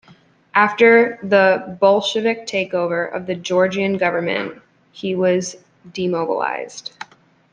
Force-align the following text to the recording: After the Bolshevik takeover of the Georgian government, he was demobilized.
After 0.55 1.19
the 1.21 1.77
Bolshevik 1.79 2.47
takeover 2.47 3.13
of 3.15 3.27
the 3.27 3.35
Georgian 3.35 3.97
government, 3.99 4.59
he 4.91 5.13
was 5.13 5.57
demobilized. 5.93 6.93